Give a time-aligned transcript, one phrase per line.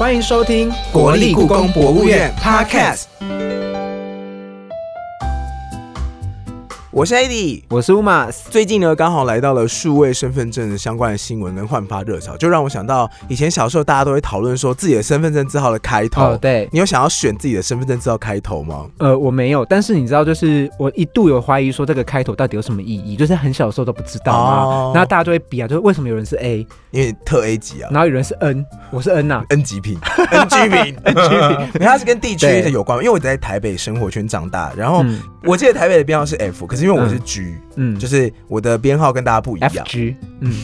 [0.00, 3.04] 欢迎收听国立故宫博物院 Podcast。
[7.00, 8.40] 我是 AD，我是 Umas。
[8.50, 16.22] 最近呢，刚好来到了数位身份证的相关的新闻跟焕发热潮，就让我想到以前小时候大家都会讨论说自己的身份证字号的开头。
[16.32, 18.84] 哦，对，你有想要选自己的身份证字号开头吗？
[18.98, 24.64] 呃，我没有，但是你知道，就是我一度有怀疑说这个开头到底有什么意义，就是很小的时候都不知道啊。
[24.66, 24.92] 哦。
[24.94, 27.88] 然后大家就会比啊，就是为什么有人是 A，因为特 A 级啊。
[27.90, 29.98] 然后有人是 N，我是 N 呐、，N 级品，
[30.30, 35.18] N 居民， N 居民，因为它是跟地区有关，因为我在台北生活圈长大，然后嗯。
[35.44, 39.70] 我记得台北的编号是 F，可是因为我是嗯 G，、嗯，就是我的编号跟大家不一样。
[39.70, 40.54] FG，嗯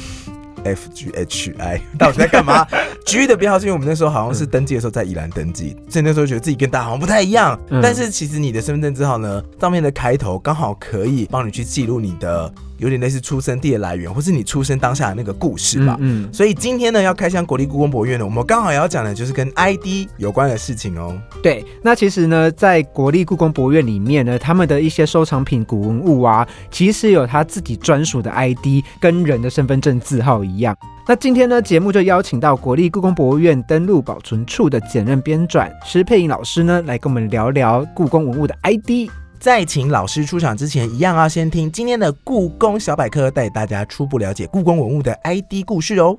[0.64, 2.66] ，F G H I， 到底在干嘛
[3.04, 7.58] ？G 的编号是因为我们那时候好像是登记的时候在宜兰登记，所以那时候觉得自己跟大家好像不太一样。
[7.70, 7.80] 嗯。
[7.82, 15.96] 但是其实你的身份证字号呢，上面的开头刚好可以帮你去记录你的有点类似出生地的来源，或是你出生当下的那个故事吧。
[16.00, 21.16] 嗯，所以今天呢，要开箱国立故宫博物院呢，我们刚好也要讲的就是跟 ID 有关的事情哦。
[21.42, 21.64] 对。
[21.82, 30.76] 那其实呢，在国立故宫博物院里面呢，他们的一些收藏品、古文物啊，其实有他自己专属的 ID，跟人的身份证字号一样。
[31.08, 39.08] 那今天呢，节目就邀请到国立故宫博物院登录保存处的简任编纂施佩颖老师呢，来跟我们聊聊故宫文物的 ID。
[39.46, 46.18] 在请老师出场之前，一样要先听今天的故宫小百科，带大家初步了解故宫文物的 ID 故事哦。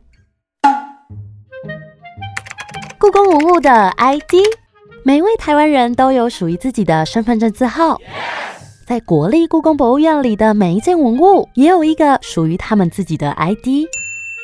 [2.97, 4.35] 故宫文物的 ID，
[5.03, 7.97] 每位台湾人都有属于自己的身份证字号。
[8.85, 13.89] 在国立故宫博物院里的每一件文物，也有一个属于他们自己的 ID，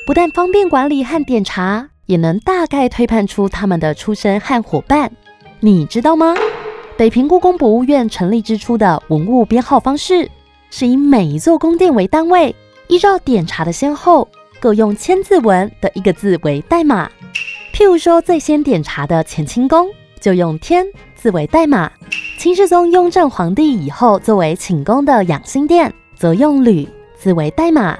[0.05, 5.09] 不但方便管理和检查，也能大概推判出他们的出身和伙伴。
[5.61, 6.35] 你知道吗？
[6.95, 10.29] 北平故宫博物院成立之初的文物编号方式，
[10.69, 12.55] 是以每一座宫殿为单位，
[12.87, 14.27] 依照点查的先后，
[14.59, 17.09] 各用千字文的一个字为代码。
[17.73, 20.85] 譬如说，最先点查的乾清宫就用“天”
[21.17, 21.89] 字为代码；
[22.37, 26.87] 清世宗雍正皇帝以后作为寝宫的养心殿，则用“吕”
[27.17, 27.97] 字为代码。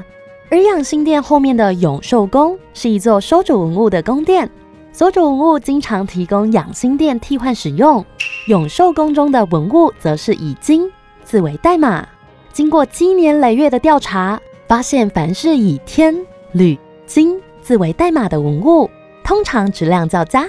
[0.51, 4.47] 而养心殿后面的永寿宫是一座收主文物的宫殿，
[4.93, 8.05] 所主文物经常提供养心殿替换使用。
[8.47, 10.89] 永寿宫中的文物则是以“金”
[11.25, 12.07] 字为代码。
[12.51, 16.15] 经过积年累月的调查，发现凡是以“天”、
[16.53, 16.77] “吕”、
[17.07, 18.87] “金”字为代码的文物，
[19.23, 20.47] 通常质量较佳。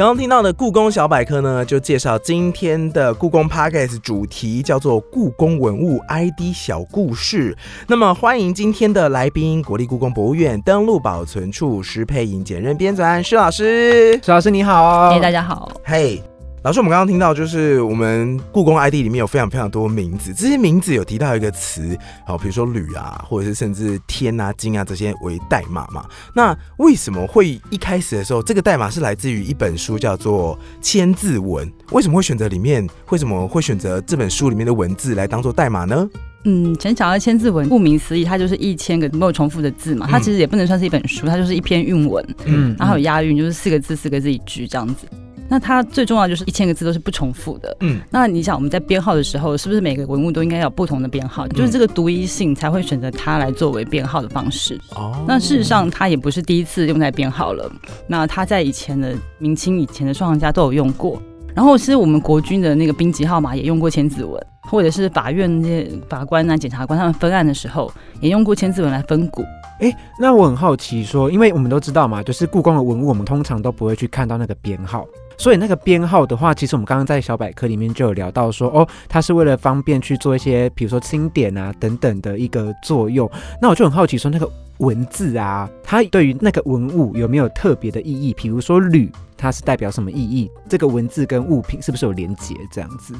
[0.00, 7.54] 刚刚听到的故宫小百科呢，就介绍今天的故宫 Podcast 主题叫做“故宫文物 ID 小故事”。
[7.86, 14.18] 那么欢迎今天的来宾，国立故宫博物院登录保存处施佩颖简任编纂施老师。
[14.22, 15.70] 施老师你好大家好。
[15.84, 16.22] 嘿、
[16.62, 26.04] 老师，我们刚刚听到就是我们故宫 ID 里面有非常非常多名字，这些名字有提到一个词，好，比如说吕啊，或者是甚至天啊、金啊这些为代码嘛。
[26.34, 31.66] 那为什么会一开始的时候，这个代码是来自于一本书叫做《千字文》？
[31.92, 32.86] 为什么会选择里面？
[33.08, 36.06] 为什么会选择这本书里面的文字来当做代码呢？
[36.44, 40.06] 嗯，前讲到千字文，顾名思义，它就是一千个没有重复的字嘛。
[40.10, 45.06] 它其实也不能算是一本书，它就是一篇韵文，嗯，然后有押韵，就是四个字四个字一句这样子。
[45.50, 47.76] 那它最重要就是一千个字都是不重复的。
[47.80, 51.48] 嗯，那你想我们在编号的时候，是不是每个文物都应该有不同的编号？
[51.48, 54.80] 就是这个独一性才会选择它来作为编号的方式。
[54.94, 57.68] 哦那事实上，它也不是第一次用在编号了。
[58.06, 61.20] 那它在以前的明清以前的收藏家都有用过。
[61.52, 69.44] 然后，其实我们国军的那个兵籍号码也用过千字文，或者是法院那些法官啊、检察官他们分案的时候，也用过千字文来分股。
[69.80, 75.04] 哎，那我很好奇说，因为我们都知道嘛，就是故宫的文物，我们通常都不会去看到那个编号。
[75.40, 83.28] 所以那个编号的话，其实我们刚刚在小百科里面就有聊到说，哦，它是为了方便去做一些，比如说清点啊等等的一个作用。
[83.58, 84.46] 那我就很好奇说，那个
[84.80, 88.34] 文字啊，它对于那个文物有没有特别的意义？
[88.34, 90.50] 比如说“吕”，它是代表什么意义？
[90.68, 92.54] 这个文字跟物品是不是有连结？
[92.70, 93.14] 这样子？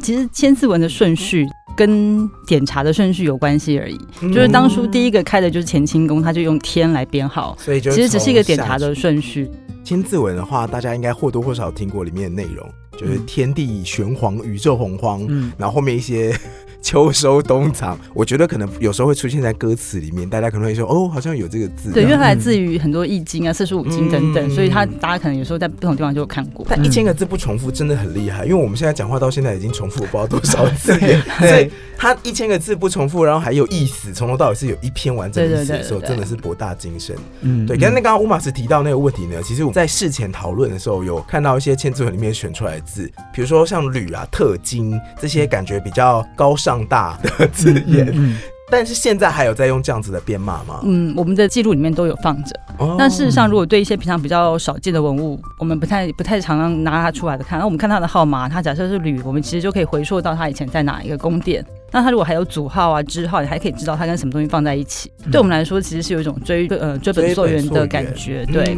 [0.00, 3.98] 其实千字文的顺序跟点查的顺序有关系而已。
[4.22, 9.50] 嗯就是当初第一个开的就是乾清宫，他就用天来编号，所以就其实只是一个从下检查的去顺序。
[9.84, 16.38] 千字文的话，大家应该或多或少听过里面的内容，就是嗯天地玄黄，宇宙洪荒，嗯，然后后面一些
[16.80, 21.92] 秋收冬藏，我觉得可能有时候会出现在歌词里面，大家可能会说哦，好像有这个字。
[21.92, 26.64] 对，因为它来嗯自于很多易经啊、四书五经等等，嗯所以它大家可能有时候在不同地方就有看过。
[26.68, 26.84] 但嗯。
[26.84, 30.98] 一千个字不重复真的很厉害，因为我们现在讲话到现在已经重复我不知道多少 次了，
[31.38, 37.14] 所以对，它一千个字不重复，然后还有意思，从头到尾是有一篇完整意思的时候，真的是博大精深。
[37.42, 48.36] 嗯对，跟那刚刚乌马斯提到那个问题呢，其实我在事前讨论的时候，有看到一些千字文里面选出来的字，比如说像吕啊、特金这些感觉比较高尚大的 字眼，嗯
[48.70, 50.80] 但是现在还有在用这样子的编码吗？
[50.82, 52.54] 嗯，我们的记录里面都有放着。
[52.78, 61.64] 哦那事实上，如果对一些平常比较少见的文物，我们不太不太常常拿它出来的看，那我们看它的号码，它假设是铝，我们其实就可以回溯到它以前在哪一个宫殿。
[61.90, 65.10] 那它如果还有组号啊、支号，你还可以知道它跟什么东西放在一起。
[65.24, 68.46] 嗯对我们来说，其实是有一种追呃追本溯源的感觉。
[68.46, 68.74] 对，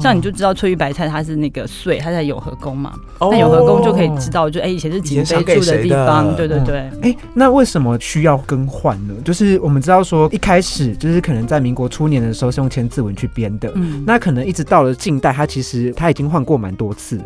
[0.00, 6.78] 像你就知道翠玉白菜它是那个穗，它在永和宫嘛，哦那永和宫就可以知道，就哎以前是景以前赏妃住的地方，对对嗯对。
[7.02, 9.14] 哎，那为什么需要更换呢？
[9.24, 17.24] 就是我们知道说，一开始就是可能在民国初年的时候是用千字文去编的，嗯，那可能一直到了近代，它其实它已经换过蛮多次了。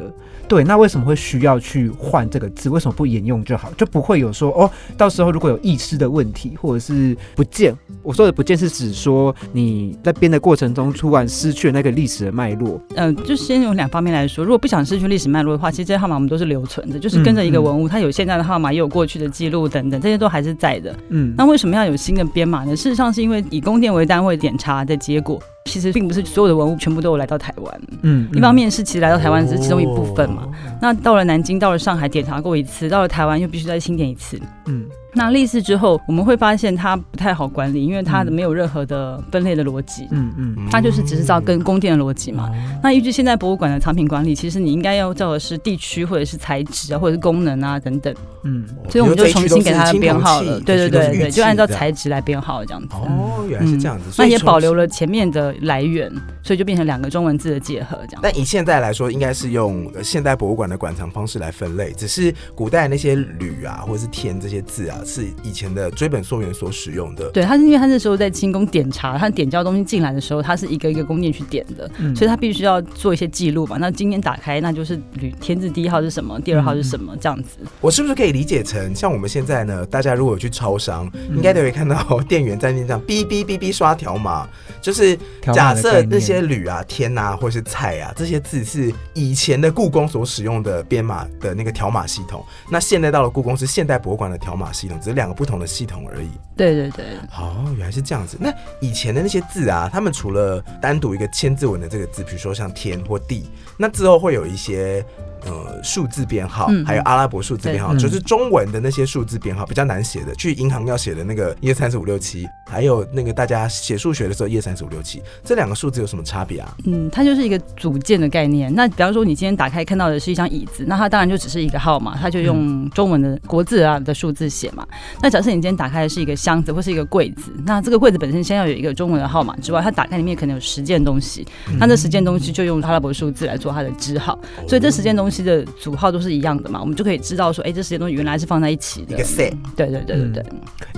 [0.49, 2.69] 对，那为什么会需要去换这个字？
[2.69, 3.69] 为什么不沿用就好？
[3.77, 7.75] 就不会有说哦，到时候如果有遗失的问题，或者是不见。
[8.02, 12.81] 我说的不见是指说你在编的过程中突然失去了那个历史的脉络。
[12.94, 20.94] 嗯、就先有两方面来说，如果不想失去历史脉络的话，其实这些号码我们都是留存的，就是跟着一个文物，它有现在的号码，也有过去的记录等等，这些都还是在的。
[21.08, 22.76] 嗯，那为什么要有新的编码呢？
[22.76, 27.81] 事实上是因为以宫殿为单位检查的结果，其实并不是所有的文物全部都有来到台湾。
[28.02, 34.40] 嗯一方面是其实来到台湾只是其中一部分嘛，哦那到了南京、到了上海检查过一次，到了台湾又必须再清点一次。
[34.67, 34.87] 嗯
[35.17, 42.51] 那历次之后，我们会发现它不太好管理，因为它的没有任何的分类的逻辑，嗯嗯它就是只是照跟宫殿的逻辑嘛。
[42.51, 48.15] 哦那依据现在博物馆的藏品管理，其实你应该要照的是地区或者是材质啊，或者是功能啊等等，
[48.45, 50.61] 嗯所以我们就重新给它的编号了。
[50.61, 52.95] 对对对对，就按照材质来编号这样子。
[52.95, 56.12] 哦，原来是这样子，那也保留了前面的来源，
[56.45, 58.21] 所以就变成两个中文字的结合这样。
[58.23, 67.31] 但以现在来说，应该是用呃现代博物馆的馆藏方式来分类，只是古代那些铝啊，或者是天这些字啊，是以前的追本溯源所使用的。
[67.31, 73.76] 对，他是因为他那时候在清宫点茶，他点交东西进来的时候，他是一个一个宫殿去点的，嗯所以他必须要做一些记录嘛。
[73.79, 77.58] 那今天打开，那就是铝天字第一号是什么，第二号是什么，这样子。
[77.81, 81.97] 我是不是可以理解成，像我们现在呢，大家如果有去超商，应该都会看到
[82.29, 84.49] 店员在那这样哔哔哔哔刷条码，
[84.82, 85.17] 就是
[85.55, 96.29] 假设那些铝啊、天啊，或是菜啊这些字是以前的故宫所使用的编码的那个条码系统，那现在到了故宫是现代博物馆的条码系统，只是两个不同的系统而已。
[96.57, 97.05] 对对对，
[97.37, 98.39] 哦，原来是这样子。
[98.41, 98.51] 那
[98.81, 103.45] 以前的那些字啊，他们除了单独一个千字文的这个字，比如说像天或地，
[103.77, 105.05] 那之后会有一些
[105.45, 116.75] 呃数字编号，嗯还有阿拉伯数字编号，嗯就是中文的那些数字编号比较难写的，去银行要写的那个一二三四五六七，还有那个大家写数学的时候一二三四五六七，这两个数字有什么差别啊？
[116.87, 118.75] 嗯，它就是一个组件的概念。
[118.75, 124.87] 那比方说，你今天打开看到的是一张椅子，那它当然就只是一个号码，它就用中文的国字啊的数字写嘛。
[125.23, 131.46] 那假设你今天打开的是一个箱子或是一个柜子，那这个柜子本身先要有一个中文的号码之外，它打开里面可能有十件东西，
[131.78, 134.38] 那这十件东西就用阿拉伯数字来做它的支号，
[134.69, 139.14] 所以这十件东西的组号都是一样的嘛，我们就可以知道说，哎、这十件东西原来是放在一起的。
[139.14, 140.44] 一个 set 对对对对对，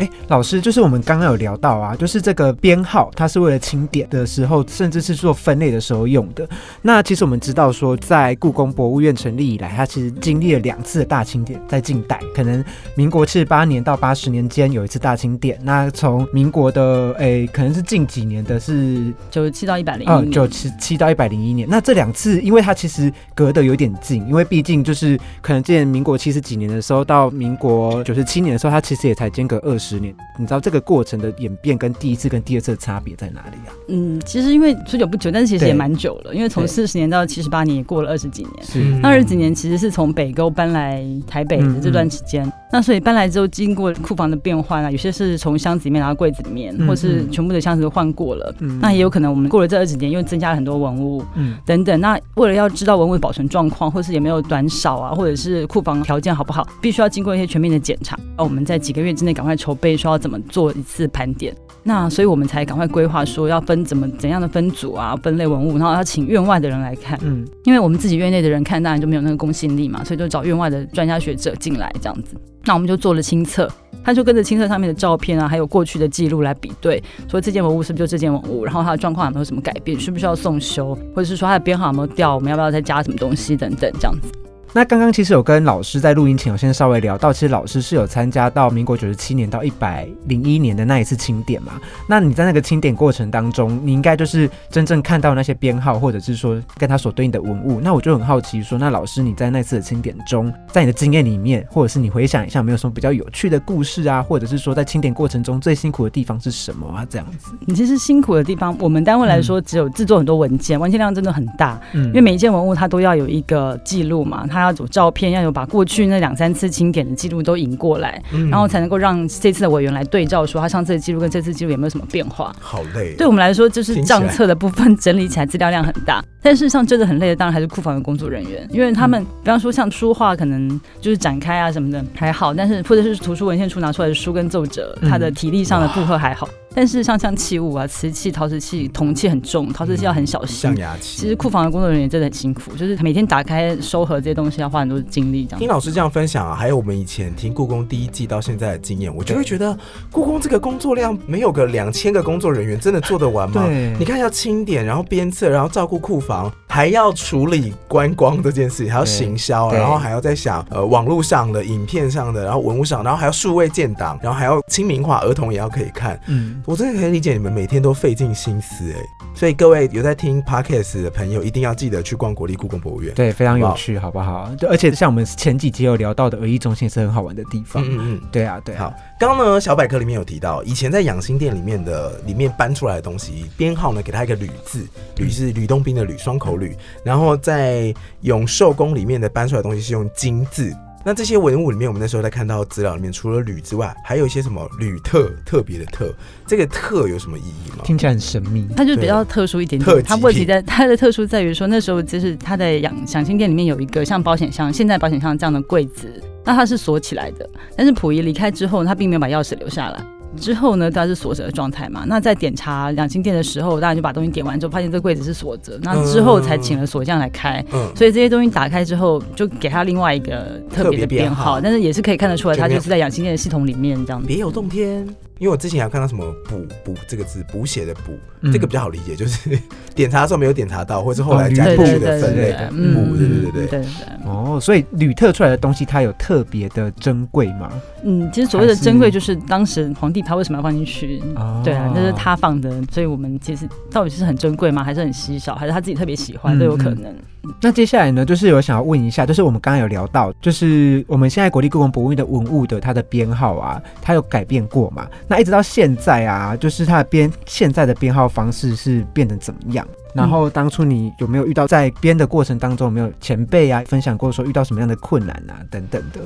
[0.05, 6.49] 哎，老师，就是我们刚刚有聊到啊，就是这个编号，它是为了清点的时候，甚至是做分类的时候用的。
[6.83, 12.65] 那其实我们知道说，在故宫博物院成立以来，它其实经历了两次的大清点，在近代，可能
[12.95, 15.59] 民国七十八年到八十年间有一次大清点。
[15.63, 21.69] 那从民国的诶，可能是近几年的是九十七到一百零嗯，一九七七到一百零一年。
[21.71, 30.15] 那这两次，因为它其实隔得有点近，因为毕竟就是可能见民国七十几年的时候到民国九十七年的时候，它其实也才间隔二十年。
[30.39, 33.75] 你知道这个过程的演变跟第一次跟第二次的差别在哪里啊？
[33.89, 38.65] 嗯，其实因为说久不久，但是其实也蛮久了，因为从对四十年到七十八年也过了二十几年。
[38.65, 48.55] 是那二十几年其实是从北沟搬来台北的这段时间，那所以搬来之后经过库房的变换啊，有些是从箱子里面拿到柜子里面，嗯或是嗯全部的箱子都换过了。
[48.61, 52.01] 嗯那也有可能我们过了这二十年又增加了很多文物嗯等等。
[52.01, 58.17] 那为了要知道文物的保存状况，或是有没有短少啊，或者是库房条件好不好，必须要经过一些全面的检查。
[58.37, 61.53] 那我们在几个月之内赶快筹备，说要怎么做一次盘点。
[61.89, 67.19] 那所以我们才赶快规划说要分怎么怎样的分组啊，分类文物，然后要请院外的人来看。
[67.23, 72.37] 嗯因为我们自己院内的人看，当然就没有那个公信力嘛，所以就找院外的专家学者进来这样子。
[72.65, 73.67] 那我们就做了清册，
[74.05, 84.31] 他就跟着清册上面的照片啊，还有过去的记录来比对，说这件文物是不是就这件文物，然后它的状况有没有什么改变，需不需要送修，或者是说它的编号有没有掉，我们要不要再加什么东西等等这样子。
[84.75, 91.73] 那刚刚其实有跟老师在录音前有先稍微聊到，其实老师是有参加到民国九十七年到一百零一年的那一次清点嘛。
[92.07, 97.81] 那你在那个清点过程当中，你应该就是真正看到那些编号，或者是说跟它所对应的文物。
[97.81, 107.07] 那我就很好奇说，那老师你在那次的清点中，在你的经验里面，或者是你回想一下，有没有什么比较有趣的故事啊，或者是说在清点过程中最辛苦的地方是什么啊？
[107.09, 118.51] 这样子，你其实辛苦的地方，我们单位来说只有制作很多文件，文件量真的很大，嗯因为每一件文物它都要有一个记录嘛，它他要有照片，要有把过去那两三次清点的记录都引过来，嗯。
[118.51, 122.55] 然后才能够让这次的委员来对照，说他上次的记录跟这次记录有没有什么变化。
[122.61, 140.77] 好累，对我们来说，就是账册的部分整理起来资料量很大，但事实上真的很累的，当然还是库房的工作人员，因为他们，比方说像书画，可能就是展开啊什么的还好，但是或者是图书文献处拿出来的书跟奏折，嗯它的体力上的负荷还好，但是像像器物啊，瓷器、陶瓷器、铜器很重，陶瓷器要很小心象。
[140.77, 141.21] 牙器。
[141.21, 145.59] 其实库房的工作人员真的很辛苦，就是每天打开收盒这些东西要花很多精力，这样。
[145.59, 149.77] 听老师这样分享啊，还有我们以前听故宫第一季到现在的经验，我就会觉得
[150.13, 153.67] 故宫这个工作量没有个两千个工作人员真的做得完吗？
[153.67, 156.38] 对你看要清点，然后鞭策，然后照顾库房，
[156.69, 166.21] 还要处理观光这件事情，还要行销，然后还要在想呃网络上的、影片上的，然后文物上，然后还要数位建档，然后还要亲民化，儿童也要可以看。
[166.27, 173.15] 嗯，我真的可以理解你们每天都费尽心思哎，所以各位有在听 podcast 的朋友，一定要记得去逛国立故宫博物院。
[173.15, 174.53] 对，非常有趣，好不好？
[174.59, 177.81] 就而且像我们前几集有聊到的儿艺中心是很好玩的地方。
[177.85, 178.21] 嗯嗯嗯。
[178.33, 184.85] 对啊，对啊好。，刚刚呢，小百科里面有提到，以前在养心殿里面的里面搬出来的东西，编号呢给它一个吕字，
[185.19, 186.77] 吕是吕洞宾的吕，双口吕。
[187.05, 190.77] 然后在永寿宫里面的搬出来的东西是用金字。
[191.09, 196.13] 那这些文物里面，我们那时候在看到资料里面，除了铝之外，还有一些什么铝特特别的特，
[196.47, 197.83] 这个特有什么意义吗？
[197.83, 198.69] 听起来很神秘。
[198.77, 207.49] 它就比较特殊一点特点，它问题在它的特殊在于说，那时候就是它的养养心殿里面有一个像保险箱、现在保险箱这样的柜子，那它是锁起来的。
[207.75, 210.05] 但是溥仪离开之后，他并没有把钥匙留下来。
[210.39, 212.05] 之后呢，它是锁着的状态嘛。
[212.07, 215.79] 那在点查养心殿的时候，大家就把东西点完之后，发现这柜子是锁着。
[215.83, 217.65] 那之后才请了锁匠来开。
[217.73, 224.27] 嗯，所以这些东西打开之后，就给它另外一个特别的编号号，但是也是可以看得出来，就没有它就是在养心殿的系统里面这样子。
[224.27, 225.07] 别有洞天。
[225.39, 229.59] 因为我之前有看到什么补补这个字，补写的补，嗯这个比较好理解，就是
[229.95, 233.67] 点查的时候没有点查到，或者是后来哦加进吕布去的分类对的嗯补，对对对对。
[233.67, 233.89] 对对。
[234.25, 237.71] 哦，所以吕特出来的东西，它有特别的珍贵吗？
[238.05, 241.23] 嗯，其实所谓的还是珍贵，就是当时皇帝他为什么要放进去？
[241.37, 244.85] 哦对啊，那是他放的，所以我们其实到底是很珍贵吗？
[244.85, 245.55] 还是很稀少？
[245.55, 247.15] 还是他自己特别喜欢嗯都有可能。
[247.63, 255.09] 那接下来呢，就是有想要问一下，就是我们刚刚有聊到，就是我们现在国立故宫博物院的文物的它的编号啊，它有改变过嘛？
[255.29, 259.87] 那一直到现在啊，就是它的编现在的编号方式是变得怎么样？
[260.15, 266.21] 然后当初你有没有遇到在编的过程当中有没有前辈啊分享过说遇到什么样的困难啊等等的？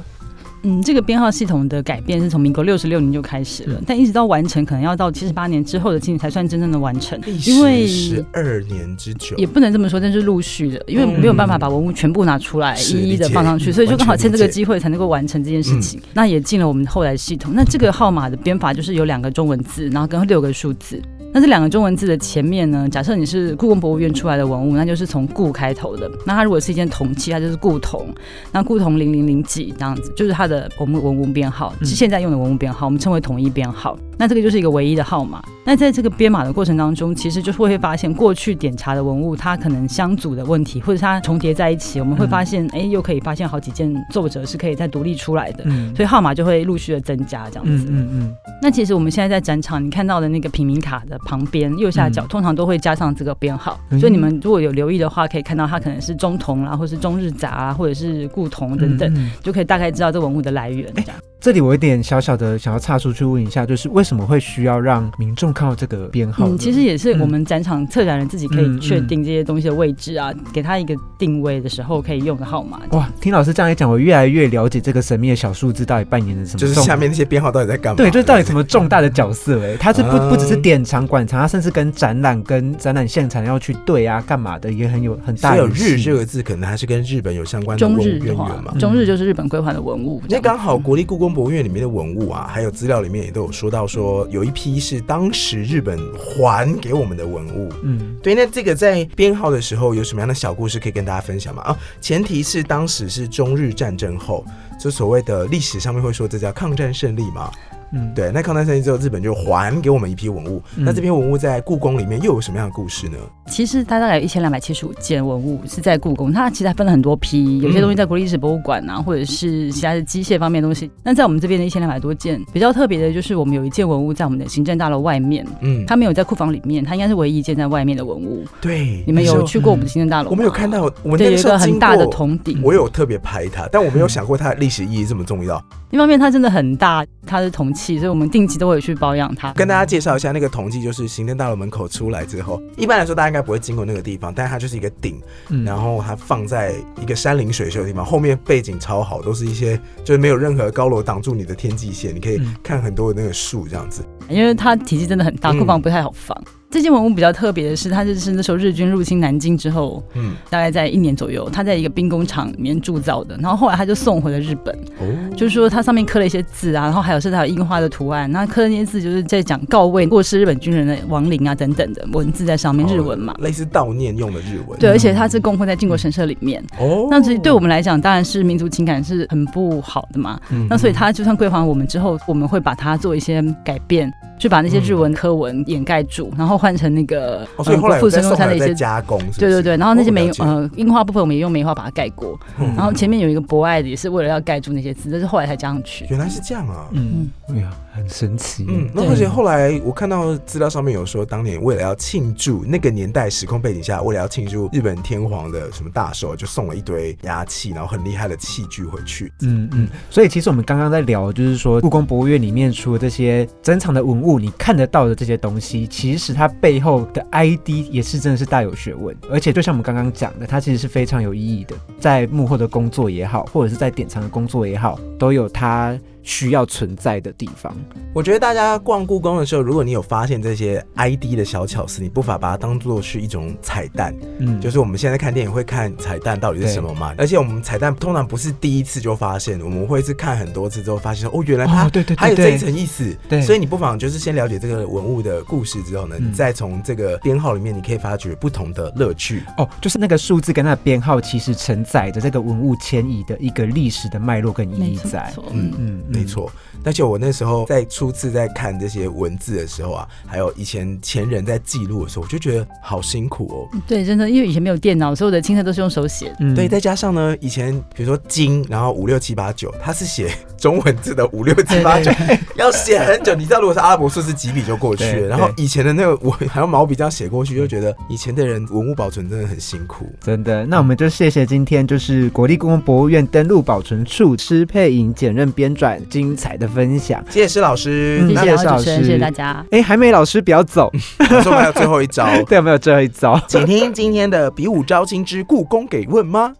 [0.64, 7.20] 嗯，这个编号系统的改变是从民国六十六年就开始了，嗯但一直到完成，可能要到七十八年之后的今年才算真正的完成。
[7.46, 16.00] 因为十二年之久，也不能这么说，但是陆续的，因为没有办法把文物全部拿出来，是一一的放上去，嗯所以就刚好趁这个机会才能够完成这件事情。
[16.14, 17.52] 那也进了我们后来的系统。
[17.54, 21.02] 那这个号码的编法就是有两个中文字，然后跟六个数字。
[21.34, 26.10] 那这两个中文字的前面呢，假设你是故宫博物院出来的文物，那就是从故开头的。
[26.26, 28.06] 那它如果是一件铜器，它就是故铜。
[28.52, 33.98] 那故铜零零零几这样子，就是它的我们文物编号，嗯是现在用的文物编号，我们称为统一编号。
[34.18, 35.42] 那这个就是一个唯一的号码。
[35.64, 45.64] 那在这个编码的过程当中，其实就会发现过去点查的文物，它可能相组的问题，或者它重叠在一起，我们会发现，哎、又可以发现好几件奏折是可以再独立出来的。
[45.66, 47.86] 嗯所以号码就会陆续的增加，这样子。
[47.88, 53.78] 嗯嗯嗯，那其实我们现在在展场，你看到的那个平民卡的旁边右下角，嗯通常都会加上这个编号。
[53.90, 60.92] 嗯所以你们如果有留意的话，可以看到它可能是中铜啦，或是中日杂啊，或者是故铜等等，就可以大概知道这文物的来源。
[60.94, 61.14] 这样。
[61.42, 66.46] 这里我有点小小的想要岔出去问一下，就是为什么会需要让民众看到这个编号？
[66.48, 72.80] 嗯，其实也是嗯我们展场策展人自己可以嗯确定这些东西的位置啊，给他一个定位的时候可以用的号码。
[72.92, 77.96] 哇，听老师这样一讲，我越来越了解这个神秘的小数字到底扮演了什么就是下面那些编号到底在干嘛？
[77.96, 88.78] 对，就是到底什么重大的角色哎、它是不啊不只是典藏馆藏，它甚至跟展览跟展览现场要去对啊干嘛的，也很有很大联系日这个字，可能还是跟日本有相关的中文物日的话渊源嘛。。
[88.78, 90.22] 中日就是日本归还的文物。
[90.28, 97.72] 那刚好国立故宫博物院里面的文物啊，还有资料里面也都有说到说，有一批是当时日本还给我们的文物。
[97.82, 101.62] 嗯对，那这个在编号的时候有什么样的小故事可以跟大家分享吗？
[101.62, 104.44] 啊，前提是当时是中日战争后，
[104.78, 107.50] 就所谓的历史上面会说这叫抗战胜利嘛。
[107.92, 110.62] 嗯，对，那抗战胜利之后，日本就还给我们一批文物。
[110.76, 113.16] 嗯那这批文物在故宫里面又有什么样的故事呢？
[113.46, 120.90] 其实它大概有一千两百七十五件文物是在故宫，它其实还分了很多批，有些东西在国立历史博物馆啊，或者是其他的机械方面的东西。
[121.02, 128.44] 那在我们这边的一千两百多件，比较特别的就是我们有一件文物在我们的行政大楼外面，嗯，它没有在库房里面，它应该是唯一一件在外面的文物。
[128.60, 130.28] 对，你们有去过我们的行政大楼吗？
[130.30, 132.60] 我们有看到，我们有一个时候很大的铜鼎。
[132.62, 135.62] 我有特别拍它，但我没有想过它的历史意义这么重要。
[135.92, 139.52] 一方面它真的很大，它是铜器，所以我们定期都会去保养它。
[139.54, 154.04] 跟大家介绍一下，那个统计就是行政大楼门口出来之后，一般来说大家应该不会经过那个地方，但是它就是一个顶，嗯然后它放在一个山林水秀的地方，后面背景超好，都是一些就是没有任何高楼挡住你的天际线，你可以嗯看很多的那个树这样子。
[154.28, 156.36] 因为它体积真的很大，嗯库房不太好放。
[156.72, 164.74] 这件文物比较特别的是，它就是那时候日军入侵南京之后，嗯，大概在一年左右，它在一个兵工厂里面铸造的，然后后来他就送回了日本。
[164.98, 165.04] 哦，
[165.36, 173.34] 就是说它上面刻了一些字啊，然后还有甚至还有樱花的图案，那刻的那些字就是在讲告慰过世日本军人的亡灵啊等等的文字在上面，日文嘛。
[173.40, 174.78] 类似悼念用的日文。
[174.78, 180.40] 对，而且它是供奉在靖国神社里面，哦，那所以对我们来讲，当然是民族情感是很不好的嘛。
[180.50, 184.10] 嗯那所以它就算归还我们之后，我们会把它做一些改变，
[184.42, 188.74] 就把那些日文科文掩盖住，然后换成那个哦，所以呃后来有再国父神农送来再山的一些。
[188.74, 196.04] 加工是是，对对对，然后那些梅哦呃樱花部分我们也用梅花把它盖过，嗯然后前面有一个博爱的也是为了要盖住那些字，但是后来才加上去。
[196.10, 196.88] 原来是这样啊。
[196.90, 198.66] 嗯，哎呀，很神奇。
[198.68, 209.32] 嗯，那而且后来我看到资料上面有说，当年为了要庆祝那个年代时空背景下，为了要庆祝日本天皇的什么大寿，就送了一堆压器，然后很厉害的器具回去。
[209.42, 227.74] 嗯嗯，所以其实我们刚刚在聊，就是说故宫博物院里面除了这些珍藏的文物，你看得到的这些东西，其实它背后的 ID 也是真的是大有学问，而且就像我们刚刚讲的，它其实是非常有意义的，在幕后的工作也好，或者是在典藏的工作也好，都有它需要存在的地方。
[228.14, 234.14] 我觉得大家逛故宫的时候，如果你有发现这些 ID 的小巧思，你不妨把它当做是一种彩蛋。
[234.38, 237.14] 嗯，就是我们现在看电影会看彩蛋到底是什么嘛？
[237.18, 243.16] 而且我们彩蛋通常不是第一次就发现，我们会是看很多次之后发现说，哦，原来它哦，对对还有这一对对，层意思。
[243.28, 249.42] 对所以你不妨就是先了解这个文物的故事之后呢，嗯你再从这个编号里面，你可以发掘不同的乐趣。
[249.56, 256.50] 哦，就是那个数字跟它的编号，其实承载着这个文物迁移的一个历史的脉络跟意义在嗯嗯，没错，
[256.84, 263.78] 而且我那时候在初次在看这些文字的时候啊，还有以前前人在记录的时候，我就觉得好辛苦哦。
[263.86, 266.36] 对，真的，因为以前没有电脑，所有的青册都是用手写的。
[266.40, 272.10] 嗯对，再加上呢，以前比如说金，然后五六七八九，它是写中文字的五六七八九，
[272.56, 273.34] 要写很久。
[273.34, 275.28] 你知道，如果是阿拉伯数字，几笔就过去了。
[275.28, 280.06] 然后以前的那个我还用毛笔这样写过去，就觉得以前的人文物保存真的很辛苦。
[280.20, 287.24] 真的，那我们就谢谢今天就是国立故宫博物院登录保存处施佩莹简任编撰精彩的分享。
[287.30, 289.64] 谢谢施老师，嗯谢谢施老两位主持人，师谢谢大家。
[289.70, 293.40] 哎，还没老师不要走，我说我们还有最后一招， 对，有没有最后一招？
[293.46, 296.54] 请听今天的比武招亲之故宫给问吗？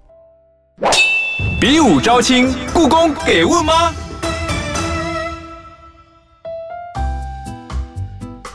[1.61, 3.95] 比武招亲，故宫给问吗？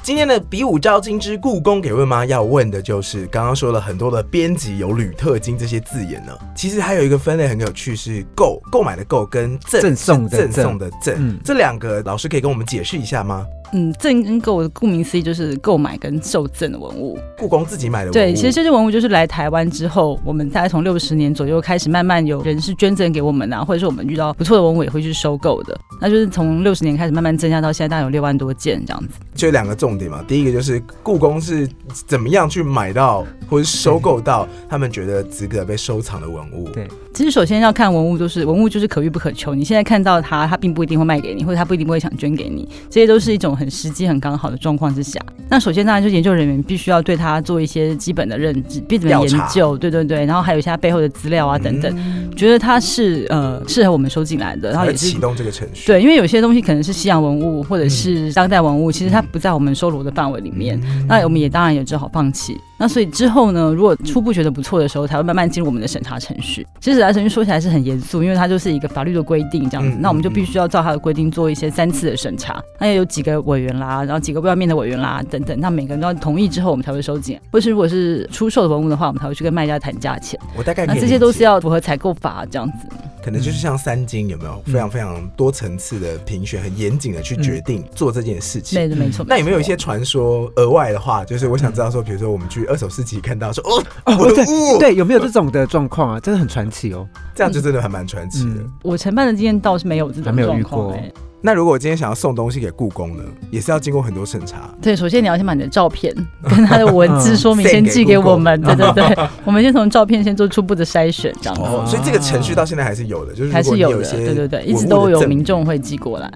[0.07, 2.25] 今天的比武招亲之故宫给问妈？
[2.25, 13.45] 要问的就是刚刚说了很多的编辑有铝特金这些字眼呢，其实还有一个分类很有趣，是购购买的购跟赠赠送的赠送的赠，嗯这两个老师可以跟我们解释一下吗？
[13.73, 17.17] 嗯，赠跟购，顾名思义就是购买跟受赠的文物。
[17.37, 25.77] 故宫自己买的文物，对，其实这些文物就是来台湾之后，我们大概从六十年左右开始，慢慢有人是捐赠给我们啊，或者是我们遇到不错的文物也会去收购的。
[25.99, 29.19] 那就是从六十年开始慢慢增加到现在，大概有六万多件这样子。
[29.35, 30.23] 就两个重点嘛。
[30.27, 31.67] 第一个就是故宫是
[32.07, 36.69] 怎么样去买到或者收购到他们觉得值得被收藏的文物。
[36.69, 39.55] 对其实首先要看文物，就是文物就是可遇不可求。
[39.55, 45.19] 你现在看到它，它并不一定会卖给你，或者它不一定会想捐给你，这些都是一种很时机、很刚好的状况之下。
[45.49, 55.87] 那首先当然就是研究人员必须要对它做一些基本的认知、基本的研究，对对对，然后还有一些它背后的资料啊等等，嗯觉得它是呃适合我们收进来的，然后也是启动这个程序。
[55.87, 60.79] 对，因为有些东西可能是西洋文物或者是当代文物，其实它不在我们收罗的范围里面。
[61.07, 62.55] 那我们也当然也只好放弃。
[62.79, 66.65] 那所以之后呢，如果初步觉得不错的时候，才会慢慢进入我们的审查程序。
[66.79, 69.97] 其实审查程序说起来是很严肃，因为它就是一个法律的规定这样子。
[69.97, 72.61] 嗯那我们就必须要照它的规定做一些三次的审查。
[72.79, 77.41] 那也有几个委员啦，然后几个外面的委员啦等等，那每个人都要同意之后，我们才会收件。
[77.51, 80.39] 或是如果是出售的文物的话，我们才会去跟卖家谈价钱。
[80.55, 82.87] 我大概那这些都是要符合采购法这样子。
[83.27, 88.79] 可能就是像三金有没有非常非常多层次的评选，很严谨的去决定做这件事情。
[88.79, 89.25] 对的，没错。
[89.27, 91.25] 那有没有一些传说额外的话？
[91.25, 96.21] 就是我想知道说，比如说我们去二手市集看到说，哦，哦，文对物，对，有没有这种的状况啊？
[96.21, 97.05] 真的很传奇哦。
[97.35, 98.61] 这样就真的还蛮传奇的。
[98.61, 101.11] 嗯我承办的经验倒是没有这还没有遇种状况、过哎
[101.47, 104.69] 那如果我今天想要送东西给故宫呢，也是要经过很多审查。
[104.81, 111.61] 对，首先你要先把你的照片跟它的文字说明嗯先寄给我们，对对对， 我们先从照片先做初步的筛选，这样子。
[111.61, 116.29] 哦，所以这个程序到现在还是有的，就是还是有的，对对对，一直都有民众会寄过来。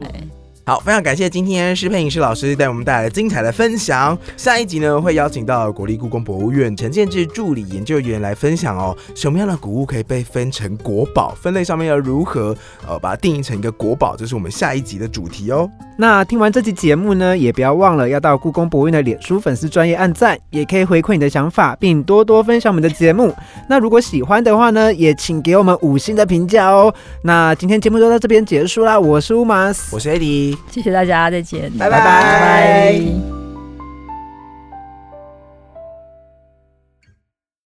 [0.63, 4.15] 好，非常感谢今天施佩颖施老师带我们带来精彩的分享。
[4.38, 11.34] 下一集呢，会邀请到国立故宫博物院陈建志助理研究员来分享哦，什么样的古物可以被分成国宝？
[11.34, 12.56] 分类上面要如何
[12.88, 14.15] 呃把它定义成一个国宝？
[14.15, 15.67] 这是我们下一集的主题哦。
[16.02, 23.32] 那听完这期节目呢，也不要忘了要到故宫博物院的脸书粉丝专业按赞，也可以回馈你的想法，并多多分享我们的节目。
[23.70, 26.92] 那如果喜欢的话呢，也请给我们五星的评价哦。
[27.22, 30.58] 那今天节目就到这边结束啦，我是乌马斯，我是艾迪。
[30.72, 33.40] 谢谢大家，再见，拜拜拜拜